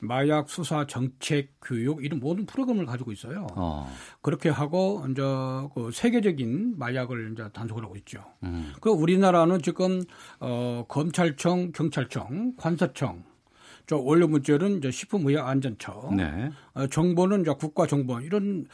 마약 0.07 0.49
수사 0.49 0.85
정책 0.87 1.53
교육 1.61 2.03
이런 2.03 2.19
모든 2.19 2.45
프로그램을 2.45 2.85
가지고 2.85 3.11
있어요. 3.11 3.47
어. 3.55 3.91
그렇게 4.21 4.49
하고 4.49 5.05
이제 5.09 5.21
그 5.73 5.91
세계적인 5.93 6.75
마약을 6.77 7.33
이제 7.33 7.49
단속을 7.53 7.83
하고 7.83 7.95
있죠. 7.97 8.23
음. 8.43 8.73
그 8.81 8.89
우리나라는 8.89 9.61
지금 9.61 10.03
어 10.39 10.85
검찰청, 10.87 11.71
경찰청, 11.71 12.53
관서청, 12.57 13.23
저 13.87 13.97
원료 13.97 14.27
문제는 14.27 14.77
이제 14.79 14.89
식품의약안전처, 14.91 16.11
네. 16.17 16.49
어, 16.73 16.87
정보는 16.87 17.41
이제 17.41 17.51
국가정보 17.57 18.19
이런 18.21 18.65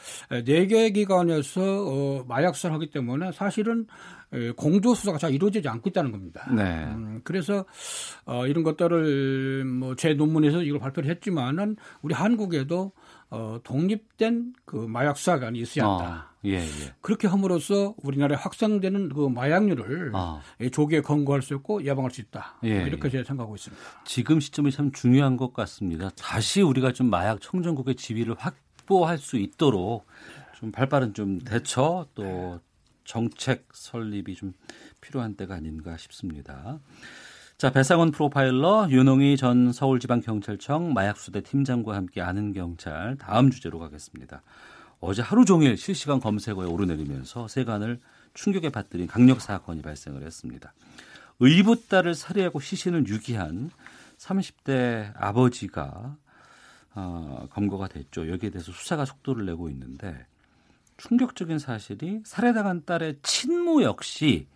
네 0.44 0.66
개 0.66 0.90
기관에서 0.90 1.60
어, 1.62 2.24
마약 2.26 2.54
수사를 2.56 2.74
하기 2.74 2.90
때문에 2.90 3.32
사실은 3.32 3.86
에, 4.32 4.50
공조 4.52 4.94
수사가 4.94 5.18
잘 5.18 5.32
이루어지지 5.34 5.68
않고 5.68 5.90
있다는 5.90 6.10
겁니다. 6.12 6.48
네. 6.54 6.84
음, 6.86 7.20
그래서 7.24 7.64
어, 8.24 8.46
이런 8.46 8.64
것들을 8.64 9.64
뭐 9.64 9.94
제 9.96 10.14
논문에서 10.14 10.62
이걸 10.62 10.80
발표를 10.80 11.10
했지만은 11.10 11.76
우리 12.00 12.14
한국에도 12.14 12.92
어, 13.30 13.58
독립된 13.62 14.54
그 14.64 14.76
마약 14.76 15.16
수사관이 15.16 15.58
있어야 15.58 15.86
한다. 15.86 16.28
어. 16.28 16.31
예, 16.44 16.56
예. 16.56 16.94
그렇게 17.00 17.28
함으로써 17.28 17.94
우리나라에 18.02 18.36
확산되는 18.36 19.10
그 19.10 19.28
마약류를 19.28 20.10
아. 20.14 20.40
예, 20.60 20.70
조기에 20.70 21.02
검거할 21.02 21.42
수 21.42 21.54
있고 21.54 21.84
예방할 21.84 22.10
수 22.10 22.20
있다. 22.20 22.58
예, 22.64 22.82
이렇게 22.82 23.06
예. 23.06 23.10
제가 23.10 23.24
생각하고 23.24 23.54
있습니다. 23.54 23.82
지금 24.04 24.40
시점이 24.40 24.72
참 24.72 24.90
중요한 24.92 25.36
것 25.36 25.52
같습니다. 25.52 26.10
다시 26.16 26.62
우리가 26.62 26.92
좀 26.92 27.10
마약 27.10 27.40
청정국의 27.40 27.94
지위를 27.94 28.34
확보할 28.36 29.18
수 29.18 29.36
있도록 29.36 30.06
좀 30.58 30.72
발빠른 30.72 31.14
좀 31.14 31.40
대처 31.40 32.06
또 32.14 32.60
정책 33.04 33.68
설립이 33.72 34.34
좀 34.34 34.52
필요한 35.00 35.34
때가 35.34 35.54
아닌가 35.54 35.96
싶습니다. 35.96 36.78
자, 37.58 37.70
배상원 37.70 38.10
프로파일러 38.10 38.88
윤홍희 38.90 39.36
전 39.36 39.72
서울지방경찰청 39.72 40.92
마약수대 40.94 41.42
팀장과 41.42 41.94
함께 41.94 42.20
아는 42.20 42.52
경찰 42.52 43.16
다음 43.18 43.50
주제로 43.50 43.78
가겠습니다. 43.78 44.42
어제 45.04 45.20
하루 45.20 45.44
종일 45.44 45.76
실시간 45.76 46.20
검색어에 46.20 46.64
오르내리면서 46.68 47.48
세간을 47.48 47.98
충격에 48.34 48.70
받들인 48.70 49.08
강력 49.08 49.40
사건이 49.40 49.82
발생을 49.82 50.22
했습니다. 50.22 50.72
의붓 51.40 51.88
딸을 51.88 52.14
살해하고 52.14 52.60
시신을 52.60 53.08
유기한 53.08 53.72
30대 54.18 55.12
아버지가 55.16 56.16
어, 56.94 57.48
검거가 57.50 57.88
됐죠. 57.88 58.30
여기에 58.30 58.50
대해서 58.50 58.70
수사가 58.70 59.04
속도를 59.04 59.44
내고 59.44 59.68
있는데 59.70 60.24
충격적인 60.98 61.58
사실이 61.58 62.20
살해당한 62.24 62.84
딸의 62.84 63.16
친모 63.24 63.82
역시 63.82 64.46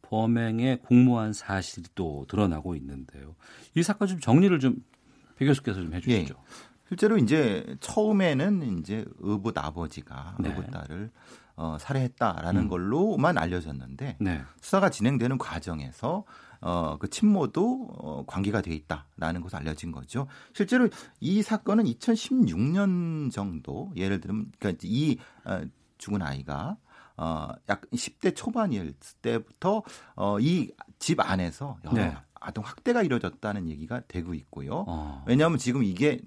범행에 0.00 0.78
공모한 0.78 1.34
사실이 1.34 1.88
또 1.94 2.24
드러나고 2.26 2.74
있는데요. 2.76 3.34
이 3.74 3.82
사건 3.82 4.08
좀 4.08 4.18
정리를 4.18 4.58
좀배 4.60 5.44
교수께서 5.44 5.82
좀 5.82 5.92
해주시죠. 5.92 6.34
실제로 6.90 7.16
이제 7.18 7.64
처음에는 7.80 8.80
이제 8.80 9.04
의붓 9.20 9.56
아버지가 9.56 10.36
네. 10.40 10.48
의붓 10.48 10.70
딸을 10.72 11.10
어, 11.54 11.76
살해했다라는 11.78 12.62
음. 12.62 12.68
걸로만 12.68 13.38
알려졌는데 13.38 14.16
네. 14.20 14.42
수사가 14.60 14.90
진행되는 14.90 15.38
과정에서 15.38 16.24
어, 16.60 16.98
그 16.98 17.08
친모도 17.08 17.88
어, 17.98 18.24
관계가 18.26 18.60
돼 18.60 18.74
있다라는 18.74 19.40
것이 19.40 19.54
알려진 19.54 19.92
거죠. 19.92 20.26
실제로 20.52 20.88
이 21.20 21.42
사건은 21.42 21.84
2016년 21.84 23.30
정도 23.32 23.92
예를 23.96 24.20
들면 24.20 24.50
그러니까 24.58 24.80
이 24.84 25.16
어, 25.44 25.60
죽은 25.98 26.22
아이가 26.22 26.76
어, 27.16 27.48
약 27.68 27.82
10대 27.92 28.34
초반일 28.34 28.94
때부터 29.22 29.82
어, 30.16 30.40
이 30.40 30.70
집 31.00 31.18
안에서 31.18 31.78
여러 31.84 31.94
네. 31.94 32.14
아동 32.34 32.62
학대가 32.64 33.02
이루어졌다는 33.02 33.68
얘기가 33.68 34.02
되고 34.06 34.34
있고요. 34.34 34.84
어. 34.86 35.24
왜냐하면 35.26 35.58
지금 35.58 35.82
이게 35.82 36.20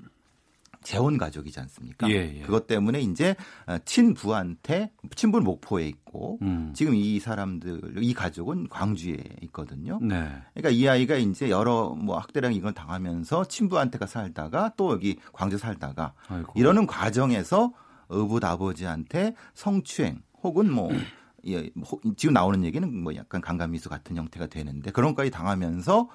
재혼 0.83 1.17
가족이지 1.17 1.59
않습니까? 1.61 2.09
예, 2.09 2.37
예. 2.37 2.41
그것 2.41 2.67
때문에 2.67 2.99
이제 3.01 3.35
어, 3.67 3.77
친부한테 3.85 4.91
친부는 5.15 5.43
목포에 5.45 5.87
있고 5.87 6.37
음. 6.41 6.71
지금 6.75 6.95
이 6.95 7.19
사람들 7.19 7.95
이 8.03 8.13
가족은 8.13 8.69
광주에 8.69 9.17
있거든요. 9.43 9.99
네. 10.01 10.29
그러니까 10.53 10.69
이 10.69 10.87
아이가 10.87 11.15
이제 11.15 11.49
여러 11.49 11.89
뭐 11.89 12.17
학대랑 12.19 12.53
이걸 12.53 12.73
당하면서 12.73 13.45
친부한테가 13.45 14.05
살다가 14.05 14.73
또 14.77 14.91
여기 14.91 15.17
광주 15.31 15.57
살다가 15.57 16.13
아이고. 16.27 16.53
이러는 16.55 16.85
과정에서 16.87 17.73
의붓 18.09 18.43
아버지한테 18.43 19.35
성추행 19.53 20.21
혹은 20.43 20.71
뭐 20.71 20.89
예, 21.47 21.69
호- 21.85 21.99
지금 22.15 22.33
나오는 22.33 22.63
얘기는 22.63 23.03
뭐 23.03 23.13
약간 23.15 23.41
강간미수 23.41 23.89
같은 23.89 24.15
형태가 24.15 24.47
되는데 24.47 24.91
그런 24.91 25.11
것까지 25.11 25.29
당하면서 25.31 26.07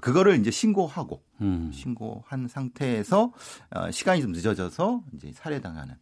그거를 0.00 0.38
이제 0.38 0.50
신고하고 0.50 1.22
음. 1.40 1.70
신고한 1.72 2.48
상태에서 2.48 3.32
어, 3.70 3.90
시간이 3.90 4.22
좀 4.22 4.32
늦어져서 4.32 5.02
이제 5.14 5.32
살해당하는 5.32 5.94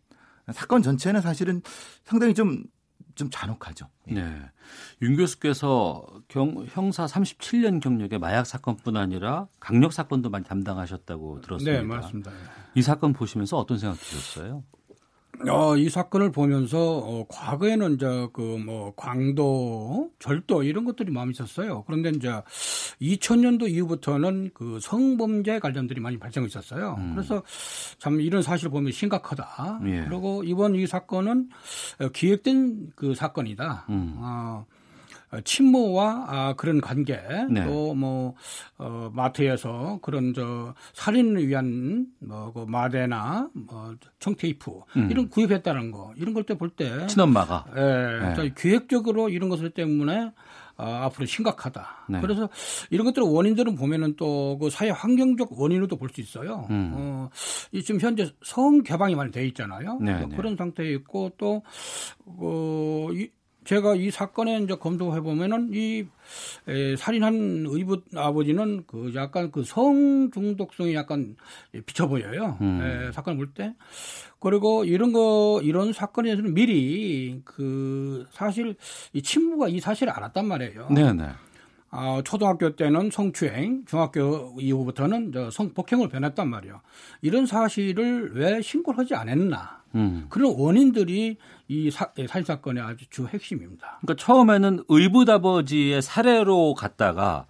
사건 0.53 0.83
전체는 0.83 1.21
사실은 1.21 1.63
상당히 2.05 2.35
좀좀 2.35 3.31
잔혹하죠. 3.31 3.89
예. 4.11 4.15
네. 4.15 4.51
윤 5.03 5.17
교수께서 5.17 6.05
경, 6.29 6.67
형사 6.69 7.07
37년 7.07 7.81
경력의 7.81 8.19
마약 8.19 8.47
사건뿐 8.47 8.97
아니라 8.97 9.47
강력 9.61 9.93
사건도 9.93 10.31
많이 10.31 10.45
담당하셨다고 10.45 11.41
들었습니다. 11.41 11.81
네, 11.81 11.87
맞습니다. 11.87 12.31
이 12.75 12.83
사건 12.83 13.13
보시면서 13.13 13.57
어떤 13.57 13.79
생각 13.79 13.99
드셨어요? 13.99 14.65
어, 15.49 15.77
이 15.77 15.89
사건을 15.89 16.33
보면서 16.33 16.99
어, 16.99 17.27
과거에는 17.29 17.95
이제 17.95 18.29
그뭐 18.33 18.95
광도, 18.97 20.11
절도 20.19 20.63
이런 20.63 20.85
것들이 20.85 21.11
많이 21.11 21.31
있었어요. 21.33 21.85
그런데 21.85 22.11
이제 22.11 22.31
2000년도 23.01 23.69
이후부터는 23.69 24.51
그 24.55 24.79
성범죄 24.81 25.59
관련들이 25.59 26.01
많이 26.01 26.19
발생했었어요. 26.19 26.99
그래서 27.15 27.43
참 27.99 28.21
이런 28.21 28.43
사실 28.43 28.67
을 28.67 28.71
보면 28.71 28.93
심각하다. 28.93 29.79
음. 29.83 29.89
예. 29.89 30.05
그리고 30.09 30.43
이번 30.45 30.75
이 30.75 30.87
사건은 30.87 31.49
어, 32.01 32.09
기획된 32.09 32.93
그 32.95 33.15
사건이다. 33.15 33.87
음. 33.91 34.15
어, 34.19 34.25
어, 34.25 34.67
친모와 35.43 36.27
아, 36.29 36.55
그런 36.57 36.81
관계 36.81 37.21
네. 37.51 37.65
또뭐 37.65 38.35
어, 38.79 39.11
마트에서 39.13 39.99
그런 40.03 40.33
저 40.35 40.75
살인을 40.93 41.49
위한 41.49 42.07
뭐그 42.21 42.67
마대나 42.69 43.49
뭐 43.53 43.95
청테이프 44.21 44.71
음. 44.97 45.11
이런 45.11 45.29
구입했다는 45.29 45.91
거 45.91 46.13
이런 46.17 46.33
걸 46.35 46.45
때 46.45 46.55
볼때 46.55 47.07
친엄마가. 47.07 47.65
예, 47.77 48.35
네. 48.43 48.55
기획적으로 48.57 49.29
이런 49.31 49.49
것들 49.49 49.71
때문에 49.71 50.33
어, 50.77 50.85
앞으로 50.85 51.25
심각하다. 51.25 51.87
네. 52.11 52.21
그래서 52.21 52.49
이런 52.91 53.07
것들의 53.07 53.33
원인들은 53.33 53.77
보면은 53.77 54.17
또 54.17 54.59
그 54.59 54.69
사회 54.71 54.91
환경적 54.91 55.59
원인으로도 55.59 55.97
볼 55.97 56.09
수 56.11 56.21
있어요. 56.21 56.67
음. 56.71 56.93
어, 56.95 57.31
이 57.73 57.83
지금 57.83 58.01
현재 58.01 58.31
성 58.43 58.83
개방이 58.83 59.15
많이 59.15 59.31
돼 59.33 59.47
있잖아요. 59.47 59.99
네, 60.01 60.19
뭐 60.19 60.29
네. 60.29 60.37
그런 60.37 60.57
상태에 60.57 60.91
있고 60.95 61.31
또 61.39 61.63
어, 62.27 63.09
이, 63.13 63.31
제가 63.65 63.95
이 63.97 64.11
사건에 64.11 64.61
이제 64.61 64.75
검토해 64.75 65.21
보면은 65.21 65.71
이 65.73 66.05
에, 66.69 66.97
살인한 66.97 67.65
의붓 67.69 68.05
아버지는 68.15 68.85
그 68.87 69.13
약간 69.15 69.51
그 69.51 69.63
성 69.65 70.31
중독성이 70.33 70.95
약간 70.95 71.37
비쳐 71.87 72.07
보여요. 72.07 72.57
음. 72.61 72.81
에, 72.83 73.13
사건을 73.13 73.37
볼 73.39 73.49
때. 73.55 73.75
그리고 74.41 74.85
이런 74.85 75.13
거 75.13 75.61
이런 75.63 75.93
사건에서는 75.93 76.53
미리 76.55 77.41
그 77.45 78.27
사실 78.31 78.77
이 79.13 79.23
친부가 79.23 79.69
이 79.69 79.81
사실을 79.81 80.13
알았단 80.13 80.47
말이에요. 80.47 80.89
네, 80.91 81.13
네. 81.15 81.29
아, 81.97 82.21
초등학교 82.25 82.75
때는 82.75 83.11
성추행, 83.13 83.85
중학교 83.87 84.57
이후부터는 84.59 85.31
저 85.33 85.51
성폭행을 85.51 86.09
변했단 86.09 86.49
말이에요. 86.49 86.81
이런 87.23 87.47
사실을 87.47 88.33
왜 88.35 88.61
신고를 88.61 88.99
하지 88.99 89.15
않았나. 89.15 89.83
음. 89.95 90.27
그런 90.29 90.55
원인들이 90.59 91.37
이 91.69 91.91
사, 91.93 92.11
살인 92.29 92.45
사건의 92.45 92.83
아주 92.83 93.09
주 93.11 93.27
핵심입니다. 93.27 94.01
그러니까 94.03 94.25
처음에는 94.25 94.85
의붓아버지의 94.89 96.03
사례로 96.03 96.75
갔다가 96.75 97.47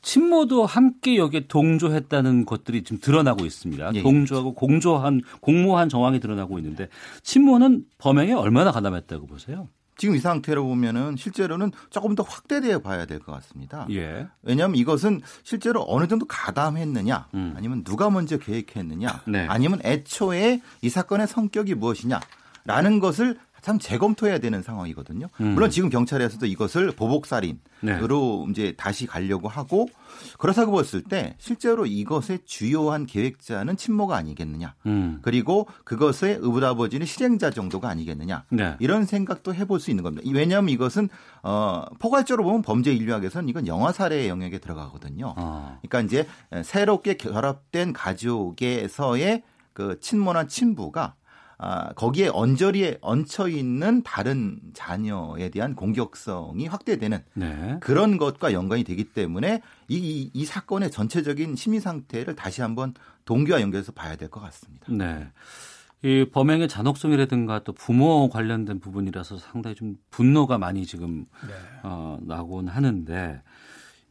친모도 0.00 0.64
함께 0.64 1.16
여기에 1.18 1.46
동조했다는 1.48 2.46
것들이 2.46 2.84
지금 2.84 2.98
드러나고 2.98 3.44
있습니다. 3.44 3.92
예, 3.94 4.02
동조하고 4.02 4.54
공조한 4.54 5.20
공모한 5.40 5.90
정황이 5.90 6.18
드러나고 6.18 6.58
있는데 6.58 6.88
친모는 7.22 7.84
범행에 7.98 8.32
얼마나 8.32 8.72
가담했다고 8.72 9.26
보세요? 9.26 9.68
지금 9.96 10.16
이 10.16 10.18
상태로 10.18 10.64
보면은 10.64 11.16
실제로는 11.16 11.70
조금 11.90 12.14
더 12.14 12.22
확대되어 12.22 12.80
봐야 12.80 13.06
될 13.06 13.20
것 13.20 13.32
같습니다. 13.32 13.86
예. 13.90 14.26
왜냐하면 14.42 14.76
이것은 14.76 15.20
실제로 15.42 15.84
어느 15.86 16.08
정도 16.08 16.26
가담했느냐, 16.26 17.28
음. 17.34 17.54
아니면 17.56 17.84
누가 17.84 18.10
먼저 18.10 18.38
계획했느냐, 18.38 19.22
네. 19.28 19.46
아니면 19.48 19.80
애초에 19.84 20.60
이 20.80 20.88
사건의 20.88 21.26
성격이 21.28 21.74
무엇이냐라는 21.74 23.00
것을 23.00 23.38
참 23.62 23.78
재검토해야 23.78 24.38
되는 24.38 24.60
상황이거든요. 24.60 25.28
음. 25.40 25.54
물론 25.54 25.70
지금 25.70 25.88
경찰에서도 25.88 26.44
이것을 26.46 26.90
보복살인으로 26.92 28.44
네. 28.46 28.50
이제 28.50 28.74
다시 28.76 29.06
가려고 29.06 29.48
하고 29.48 29.88
그렇다고 30.38 30.72
봤을 30.72 31.02
때 31.02 31.36
실제로 31.38 31.86
이것의 31.86 32.40
주요한 32.44 33.06
계획자는 33.06 33.76
친모가 33.76 34.16
아니겠느냐. 34.16 34.74
음. 34.86 35.20
그리고 35.22 35.68
그것의 35.84 36.38
의붓아버지는 36.40 37.06
실행자 37.06 37.50
정도가 37.50 37.88
아니겠느냐. 37.88 38.44
네. 38.50 38.76
이런 38.80 39.06
생각도 39.06 39.54
해볼 39.54 39.78
수 39.78 39.90
있는 39.90 40.02
겁니다. 40.02 40.28
왜냐하면 40.34 40.70
이것은 40.70 41.08
어, 41.44 41.84
포괄적으로 42.00 42.44
보면 42.44 42.62
범죄 42.62 42.92
인류학에서는 42.92 43.48
이건 43.48 43.68
영화 43.68 43.92
살해 43.92 44.28
영역에 44.28 44.58
들어가거든요. 44.58 45.34
어. 45.36 45.78
그러니까 45.82 46.00
이제 46.00 46.26
새롭게 46.64 47.14
결합된 47.14 47.92
가족에서의 47.92 49.44
그 49.72 49.98
친모나 50.00 50.48
친부가 50.48 51.14
아, 51.64 51.92
거기에 51.92 52.26
언저리에 52.26 52.98
얹혀 53.02 53.46
있는 53.46 54.02
다른 54.02 54.58
자녀에 54.74 55.48
대한 55.50 55.76
공격성이 55.76 56.66
확대되는 56.66 57.20
네. 57.34 57.76
그런 57.80 58.18
것과 58.18 58.52
연관이 58.52 58.82
되기 58.82 59.04
때문에 59.04 59.62
이, 59.86 59.96
이, 59.96 60.30
이 60.34 60.44
사건의 60.44 60.90
전체적인 60.90 61.54
심리 61.54 61.78
상태를 61.78 62.34
다시 62.34 62.62
한번 62.62 62.94
동기와 63.26 63.60
연결해서 63.60 63.92
봐야 63.92 64.16
될 64.16 64.28
것 64.28 64.40
같습니다. 64.40 64.86
네. 64.90 65.28
이 66.02 66.26
범행의 66.32 66.66
잔혹성이라든가 66.66 67.60
또 67.62 67.72
부모 67.72 68.28
관련된 68.28 68.80
부분이라서 68.80 69.38
상당히 69.38 69.76
좀 69.76 69.94
분노가 70.10 70.58
많이 70.58 70.84
지금 70.84 71.26
네. 71.46 71.54
어, 71.84 72.18
나곤 72.22 72.66
하는데 72.66 73.40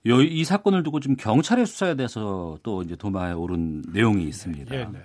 요, 0.08 0.22
이 0.22 0.44
사건을 0.46 0.84
두고 0.84 1.02
지금 1.02 1.18
경찰의 1.18 1.66
수사에 1.66 1.96
대해서 1.96 2.58
또 2.64 2.82
이제 2.82 2.96
도마에 2.96 3.34
오른 3.34 3.84
내용이 3.92 4.24
있습니다. 4.24 4.74
예, 4.74 4.86
네. 4.86 5.00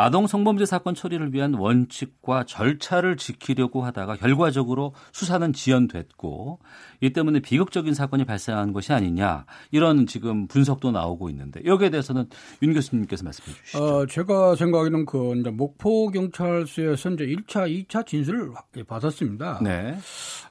아동 0.00 0.26
성범죄 0.26 0.64
사건 0.64 0.94
처리를 0.94 1.34
위한 1.34 1.52
원칙과 1.52 2.44
절차를 2.44 3.18
지키려고 3.18 3.82
하다가 3.84 4.16
결과적으로 4.16 4.94
수사는 5.12 5.52
지연됐고 5.52 6.58
이 7.02 7.12
때문에 7.12 7.40
비극적인 7.40 7.92
사건이 7.92 8.24
발생한 8.24 8.72
것이 8.72 8.94
아니냐 8.94 9.44
이런 9.70 10.06
지금 10.06 10.46
분석도 10.46 10.90
나오고 10.90 11.28
있는데 11.30 11.60
여기에 11.66 11.90
대해서는 11.90 12.28
윤 12.62 12.72
교수님께서 12.72 13.24
말씀해 13.24 13.54
주시죠. 13.56 13.78
어, 13.78 14.06
제가 14.06 14.56
생각에는 14.56 15.04
그 15.04 15.34
이제 15.38 15.50
목포 15.50 16.10
경찰서에서 16.10 17.10
이제 17.10 17.26
1차, 17.26 17.86
2차 17.86 18.06
진술을 18.06 18.52
받았습니다. 18.86 19.60
네. 19.62 19.98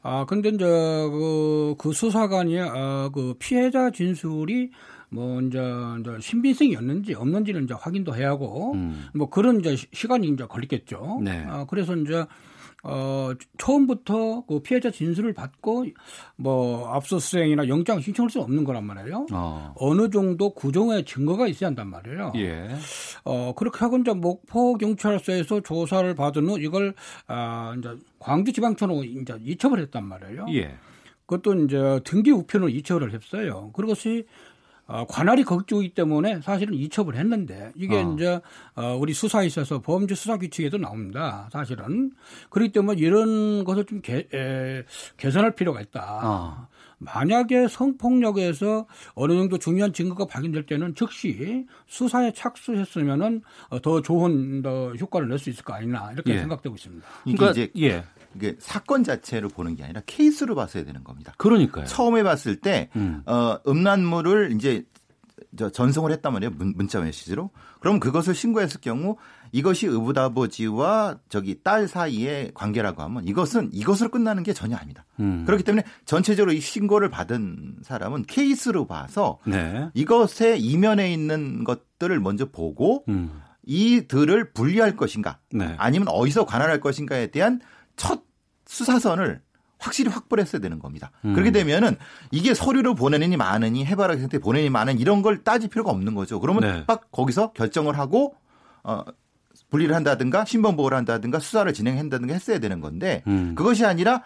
아, 0.04 0.26
근데 0.26 0.50
이제 0.50 0.66
그, 0.66 1.76
그 1.80 1.92
수사관이 1.92 2.60
아, 2.60 3.10
그 3.12 3.34
피해자 3.40 3.90
진술이 3.90 4.70
뭐 5.10 5.42
이제, 5.42 5.60
이제 6.00 6.12
신빙성이었는지 6.20 7.14
없는지는 7.16 7.64
이제 7.64 7.74
확인도 7.78 8.16
해야 8.16 8.30
하고 8.30 8.74
음. 8.74 9.08
뭐 9.14 9.30
그런 9.30 9.60
이제 9.60 9.76
시- 9.76 9.88
시간이 9.92 10.28
이제 10.28 10.46
걸리겠죠. 10.46 11.22
네. 11.24 11.44
아, 11.48 11.66
그래서 11.70 11.96
이제 11.96 12.26
어, 12.82 13.32
처음부터 13.58 14.46
그 14.48 14.62
피해자 14.62 14.90
진술을 14.90 15.34
받고 15.34 15.86
뭐 16.38 16.88
압수수색이나 16.96 17.68
영장 17.68 18.00
신청할 18.00 18.30
수 18.30 18.40
없는 18.40 18.64
거란 18.64 18.86
말이에요. 18.86 19.26
어. 19.34 19.74
어느 19.78 20.10
정도 20.10 20.54
구종의 20.54 21.04
증거가 21.04 21.46
있어야 21.48 21.68
한단 21.68 21.90
말이에요. 21.90 22.32
예. 22.38 22.70
어, 23.26 23.54
그렇게 23.58 23.80
하고 23.80 23.98
이제 23.98 24.14
목포 24.14 24.78
경찰서에서 24.78 25.60
조사를 25.62 26.16
받은 26.16 26.48
후 26.48 26.58
이걸 26.60 26.94
아, 27.28 27.76
이제 27.78 27.90
광주 28.18 28.54
지방청으로 28.54 29.04
이제 29.04 29.36
이첩을 29.42 29.80
했단 29.82 30.06
말이에요. 30.06 30.46
예. 30.54 30.78
그것도 31.26 31.66
이제 31.66 32.00
등기 32.06 32.32
우편으로 32.32 32.70
이첩을 32.70 33.14
했어요. 33.14 33.72
그것이 33.74 34.26
어, 34.90 35.06
관할이 35.08 35.44
거쪽이기 35.44 35.94
때문에 35.94 36.42
사실은 36.42 36.74
이첩을 36.74 37.16
했는데 37.16 37.72
이게 37.76 38.02
어. 38.02 38.14
이제 38.16 38.42
어, 38.76 38.98
우리 39.00 39.14
수사에 39.14 39.46
있어서 39.46 39.80
범죄 39.82 40.16
수사 40.16 40.38
규칙에도 40.38 40.80
나옵니다. 40.80 41.48
사실은 41.52 42.12
그렇기 42.50 42.72
때문에 42.72 43.00
이런 43.00 43.64
것을 43.64 43.86
좀 43.86 44.02
개, 44.02 44.28
에, 44.34 44.84
개선할 45.18 45.54
필요가 45.54 45.80
있다. 45.80 46.20
어. 46.24 46.68
만약에 46.98 47.68
성폭력에서 47.68 48.88
어느 49.14 49.34
정도 49.34 49.60
중요한 49.60 49.94
증거가 49.94 50.26
발견될 50.26 50.66
때는 50.66 50.96
즉시 50.96 51.66
수사에 51.86 52.34
착수했으면은 52.34 53.44
어, 53.70 53.80
더 53.82 54.02
좋은 54.02 54.64
더 54.64 54.94
효과를 54.94 55.30
낼 55.30 55.38
수 55.38 55.52
있을 55.52 55.64
거 55.64 55.74
아니냐 55.74 56.14
이렇게 56.14 56.34
예. 56.34 56.40
생각되고 56.40 56.76
있습니다. 56.76 57.08
그러니까 57.24 57.52
이제 57.52 57.72
예. 57.78 58.04
이게 58.36 58.56
사건 58.60 59.04
자체를 59.04 59.50
보는 59.50 59.76
게 59.76 59.84
아니라 59.84 60.02
케이스로 60.06 60.56
봤어야 60.56 60.84
되는 60.86 61.04
겁니다. 61.04 61.34
그러니까요. 61.38 61.86
처음에 61.86 62.24
봤을 62.24 62.58
때 62.58 62.90
음. 62.96 63.24
어, 63.26 63.58
음란물을 63.68 64.52
이제 64.54 64.84
저 65.58 65.70
전송을 65.70 66.12
했단 66.12 66.34
말이에요. 66.34 66.52
문, 66.52 66.74
문자 66.76 67.00
메시지로. 67.00 67.50
그럼 67.80 68.00
그것을 68.00 68.36
신고했을 68.36 68.82
경우 68.82 69.18
이것이 69.52 69.88
의붓아버지와 69.88 71.18
저기 71.28 71.62
딸 71.64 71.88
사이의 71.88 72.52
관계라고 72.54 73.02
하면 73.04 73.26
이것은 73.26 73.70
이것으로 73.72 74.10
끝나는 74.10 74.44
게 74.44 74.54
전혀 74.54 74.76
아닙니다. 74.76 75.06
음. 75.20 75.44
그렇기 75.46 75.64
때문에 75.64 75.84
전체적으로 76.06 76.52
이 76.52 76.60
신고를 76.60 77.10
받은 77.10 77.78
사람은 77.82 78.26
케이스로 78.28 78.86
봐서 78.86 79.40
네. 79.46 79.90
이것의 79.94 80.62
이면에 80.62 81.12
있는 81.12 81.64
것들을 81.64 82.20
먼저 82.20 82.46
보고 82.46 83.06
음. 83.08 83.42
이들을 83.64 84.52
분리할 84.52 84.96
것인가 84.96 85.40
네. 85.52 85.76
아니면 85.78 86.08
어디서 86.10 86.46
관할할 86.46 86.80
것인가에 86.80 87.28
대한 87.28 87.60
첫 88.00 88.24
수사선을 88.66 89.42
확실히 89.78 90.10
확보를 90.12 90.42
했어야 90.44 90.62
되는 90.62 90.80
겁니다. 90.80 91.12
음. 91.26 91.34
그렇게 91.34 91.52
되면은 91.52 91.98
이게 92.32 92.54
서류를 92.54 92.96
보내느니 92.96 93.38
마느니 93.38 93.86
해바라기 93.86 94.20
상태 94.22 94.40
보내니 94.40 94.70
마는 94.70 94.98
이런 95.00 95.22
걸 95.22 95.44
따질 95.44 95.70
필요가 95.70 95.92
없는 95.92 96.16
거죠. 96.16 96.40
그러면 96.40 96.62
네. 96.64 96.84
딱 96.88 97.12
거기서 97.12 97.52
결정을 97.54 97.98
하고 97.98 98.36
어 98.84 99.04
분리를 99.70 99.94
한다든가 99.96 100.46
신변 100.46 100.76
보호를 100.76 100.98
한다든가 100.98 101.40
수사를 101.40 101.72
진행한다든가 101.74 102.34
했어야 102.34 102.60
되는 102.60 102.82
건데 102.82 103.24
음. 103.28 103.54
그것이 103.56 103.86
아니라 103.86 104.24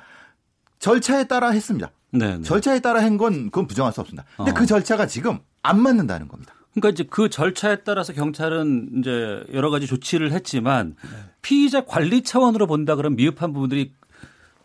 절차에 0.80 1.26
따라 1.26 1.50
했습니다. 1.52 1.92
네, 2.12 2.38
네. 2.38 2.44
절차에 2.44 2.80
따라 2.80 3.02
한 3.04 3.18
건 3.18 3.46
그건 3.46 3.68
부정할 3.68 3.92
수 3.94 4.02
없습니다. 4.02 4.26
근데 4.38 4.52
어. 4.52 4.54
그 4.54 4.66
절차가 4.66 5.08
지금 5.08 5.40
안 5.62 5.80
맞는다는 5.82 6.28
겁니다. 6.28 6.54
그러니까 6.74 6.90
이제 6.90 7.04
그 7.10 7.30
절차에 7.30 7.84
따라서 7.84 8.14
경찰은 8.14 9.00
이제 9.00 9.44
여러 9.54 9.70
가지 9.70 9.88
조치를 9.88 10.32
했지만 10.32 10.96
네. 11.02 11.10
피의자 11.42 11.86
관리 11.86 12.24
차원으로 12.24 12.68
본다 12.68 12.96
그러면 12.96 13.16
미흡한 13.16 13.54
부분들이 13.54 13.94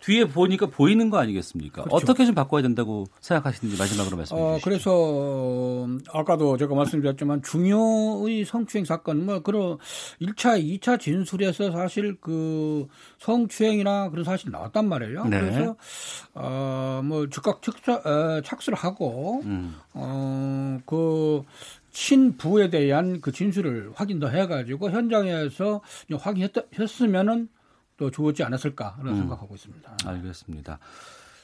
뒤에 0.01 0.25
보니까 0.27 0.66
보이는 0.66 1.11
거 1.11 1.18
아니겠습니까? 1.18 1.83
그렇죠. 1.83 1.97
어떻게 1.97 2.25
좀 2.25 2.35
바꿔야 2.35 2.62
된다고 2.62 3.05
생각하시는지 3.21 3.79
마지막으로 3.79 4.16
말씀해 4.16 4.40
주시죠. 4.40 4.55
어, 4.55 4.59
그래서 4.62 5.88
아까도 6.16 6.57
제가 6.57 6.75
말씀드렸지만 6.75 7.42
중요의 7.42 8.44
성추행 8.44 8.85
사건 8.85 9.27
뭐 9.27 9.40
그런 9.40 9.79
1차, 10.21 10.62
2차 10.62 11.01
진술에서 11.01 11.73
사실 11.73 12.16
그 12.21 12.87
성추행이나 13.18 14.11
그런 14.11 14.25
사실이 14.25 14.53
나왔단 14.53 14.88
말이에요. 14.88 15.25
네. 15.25 15.40
그래서 15.40 15.77
어뭐 16.35 17.29
즉각 17.31 17.61
착수, 17.61 17.92
어, 17.92 18.40
착수를 18.42 18.79
하고 18.79 19.42
음. 19.44 19.75
어그 19.94 21.42
친부에 21.99 22.71
대한 22.71 23.21
그 23.21 23.33
진술을 23.33 23.93
확인 23.95 24.21
더 24.21 24.29
해가지고 24.29 24.91
현장에서 24.91 25.83
확인했으면은 26.13 27.49
또 27.97 28.11
좋지 28.11 28.45
않았을까라는 28.45 29.13
음. 29.13 29.19
생각하고 29.19 29.55
있습니다. 29.55 29.97
알겠습니다. 30.05 30.79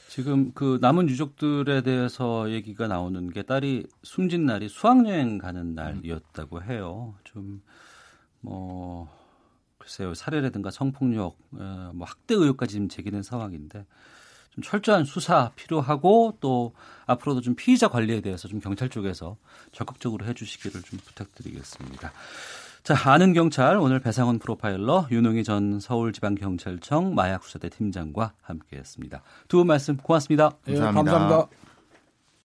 지금 0.07 0.53
그 0.53 0.77
남은 0.81 1.09
유족들에 1.09 1.81
대해서 1.81 2.49
얘기가 2.49 2.87
나오는 2.87 3.29
게 3.29 3.43
딸이 3.43 3.85
숨진 4.03 4.45
날이 4.45 4.69
수학여행 4.69 5.37
가는 5.39 5.75
날이었다고 5.75 6.63
해요. 6.63 7.15
좀 7.23 7.61
뭐 8.45 9.09
글쎄요 9.79 10.13
살해라든가 10.13 10.71
성폭력, 10.71 11.37
어, 11.53 11.91
뭐 11.93 12.07
학대 12.07 12.35
의혹까지 12.35 12.73
지금 12.73 12.87
제기된 12.87 13.23
상황인데 13.23 13.85
좀 14.55 14.63
철저한 14.63 15.05
수사 15.05 15.51
필요하고 15.55 16.37
또 16.39 16.73
앞으로도 17.05 17.41
좀 17.41 17.55
피의자 17.55 17.87
관리에 17.87 18.21
대해서 18.21 18.47
좀 18.47 18.59
경찰 18.59 18.89
쪽에서 18.89 19.37
적극적으로 19.71 20.25
해주시기를 20.25 20.81
좀 20.81 20.99
부탁드리겠습니다. 21.05 22.11
자, 22.83 22.95
아는 23.11 23.33
경찰 23.33 23.77
오늘 23.77 23.99
배상훈 23.99 24.39
프로파일러 24.39 25.07
윤홍희 25.11 25.43
전 25.43 25.79
서울지방경찰청 25.79 27.15
마약수사대 27.15 27.69
팀장과 27.69 28.33
함께했습니다. 28.43 29.21
두 29.47 29.57
분 29.57 29.67
말씀 29.67 29.97
고맙습니다. 29.97 30.51
감사합니다. 30.65 30.91
네, 30.91 31.09
감사합니다. 31.11 31.64